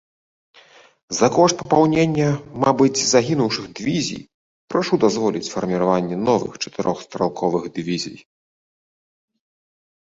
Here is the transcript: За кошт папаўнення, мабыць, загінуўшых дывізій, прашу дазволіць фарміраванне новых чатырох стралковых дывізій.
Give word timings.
За 1.17 1.27
кошт 1.35 1.55
папаўнення, 1.61 2.29
мабыць, 2.63 3.05
загінуўшых 3.11 3.65
дывізій, 3.81 4.25
прашу 4.75 4.93
дазволіць 5.05 5.45
фарміраванне 5.53 6.15
новых 6.29 6.51
чатырох 6.67 6.97
стралковых 7.07 7.63
дывізій. 7.79 8.19